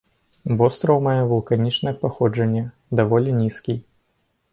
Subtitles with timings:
[0.59, 2.63] Востраў мае вулканічнае паходжанне,
[3.01, 3.77] даволі нізкі.